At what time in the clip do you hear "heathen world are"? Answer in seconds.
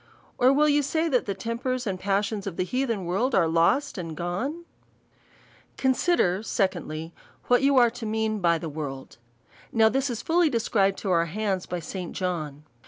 2.63-3.47